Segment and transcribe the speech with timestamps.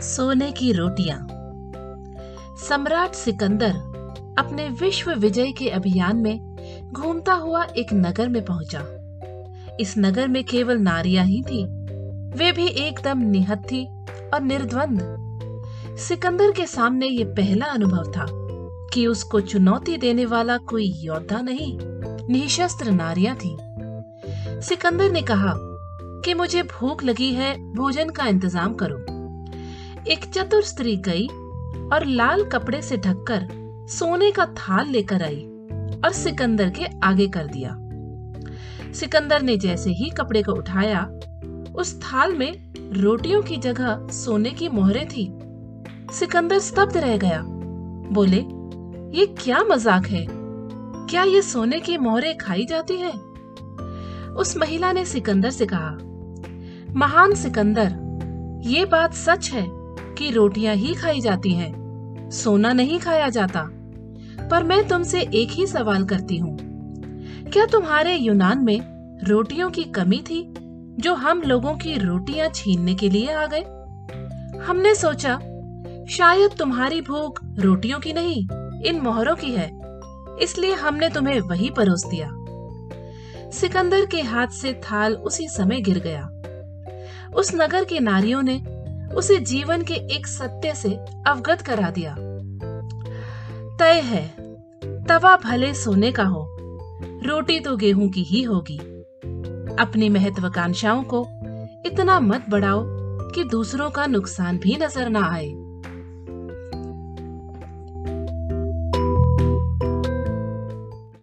[0.00, 1.18] सोने की रोटियाँ।
[2.68, 3.72] सम्राट सिकंदर
[4.38, 8.80] अपने विश्व विजय के अभियान में घूमता हुआ एक नगर में पहुँचा।
[9.80, 11.64] इस नगर में केवल नारियाँ ही थी,
[12.38, 13.84] वे भी एकदम निहत्थी
[14.34, 18.26] और निर्द्वंद। सिकंदर के सामने ये पहला अनुभव था
[18.94, 21.78] कि उसको चुनौती देने वाला कोई योद्धा नहीं,
[22.28, 23.56] निशस्त्र नारियाँ थी।
[24.62, 25.54] सिकंदर ने कहा
[26.24, 29.09] कि मुझे भूख लगी है, भोजन का इंतज़ाम करो।
[30.08, 31.26] एक चतुर स्त्री गई
[31.92, 33.48] और लाल कपड़े से ढककर
[33.90, 35.40] सोने का थाल लेकर आई
[36.04, 37.76] और सिकंदर के आगे कर दिया।
[38.92, 41.02] सिकंदर ने जैसे ही कपड़े को उठाया,
[41.74, 45.38] उस थाल में रोटियों की जगह सोने की मोहरे थी।
[46.12, 47.42] सिकंदर स्तब्ध रह गया।
[48.12, 48.44] बोले,
[49.18, 50.26] ये क्या मज़ाक है?
[51.10, 53.12] क्या ये सोने की मोहरे खाई जाती है?
[54.32, 55.90] उस महिला ने सिकंदर से कहा,
[56.96, 57.92] महान सिकंदर,
[58.66, 59.79] ये बात सच है।
[60.20, 63.68] कि रोटियाँ ही खाई जाती हैं, सोना नहीं खाया जाता।
[64.50, 66.58] पर मैं तुमसे एक ही सवाल करती हूँ।
[67.50, 68.80] क्या तुम्हारे यूनान में
[69.24, 70.54] रोटियों की कमी थी
[70.98, 73.60] जो हम लोगों की रोटियाँ छीनने के लिए आ गए?
[74.58, 75.36] हमने सोचा
[76.10, 78.48] शायद तुम्हारी भूख रोटियों की नहीं
[78.82, 79.80] इन मोहरों की है।
[80.42, 82.28] इसलिए हमने तुम्हें वही परोस दिया।
[83.50, 86.28] सिकंदर के हाथ से थाल उसी समय गिर गया।
[87.34, 88.79] उस नगर के नारियों ने
[89.14, 90.90] उसे जीवन के एक सत्य से
[91.26, 92.16] अवगत करा दिया।
[93.78, 94.26] तय है,
[95.04, 96.46] तवा भले सोने का हो,
[97.26, 98.78] रोटी तो गेहूँ की ही होगी।
[99.78, 101.26] अपनी महत्वाकांक्षाओं को
[101.86, 102.82] इतना मत बढ़ाओ
[103.34, 105.48] कि दूसरों का नुकसान भी नज़र ना आए।